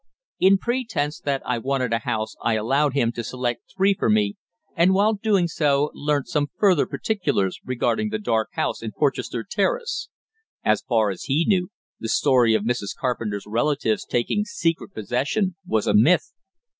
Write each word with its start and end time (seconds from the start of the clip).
In 0.39 0.57
pretence 0.57 1.19
that 1.19 1.43
I 1.45 1.59
wanted 1.59 1.93
a 1.93 1.99
house 1.99 2.33
I 2.41 2.55
allowed 2.55 2.93
him 2.95 3.11
to 3.11 3.23
select 3.23 3.71
three 3.77 3.93
for 3.93 4.09
me, 4.09 4.35
and 4.75 4.95
while 4.95 5.13
doing 5.13 5.47
so 5.47 5.91
learnt 5.93 6.27
some 6.27 6.47
further 6.57 6.87
particulars 6.87 7.59
regarding 7.63 8.09
the 8.09 8.17
dark 8.17 8.49
house 8.53 8.81
in 8.81 8.93
Porchester 8.93 9.45
Terrace. 9.47 10.09
As 10.65 10.81
far 10.81 11.11
as 11.11 11.25
he 11.25 11.45
knew, 11.47 11.69
the 11.99 12.09
story 12.09 12.55
of 12.55 12.63
Mrs. 12.63 12.95
Carpenter's 12.99 13.45
relatives 13.45 14.03
taking 14.03 14.43
secret 14.43 14.91
possession 14.91 15.55
was 15.67 15.85
a 15.85 15.93
myth. 15.93 16.31